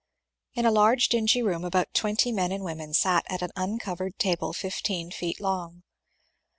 [0.55, 4.51] In a large dingy room about twenty men and women sat at an uncovered table
[4.51, 5.83] fifteen feet long.